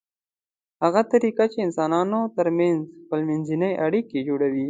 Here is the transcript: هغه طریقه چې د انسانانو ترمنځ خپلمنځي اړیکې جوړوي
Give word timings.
هغه 0.83 1.01
طریقه 1.13 1.43
چې 1.51 1.57
د 1.59 1.63
انسانانو 1.67 2.19
ترمنځ 2.37 2.79
خپلمنځي 3.03 3.71
اړیکې 3.85 4.19
جوړوي 4.27 4.59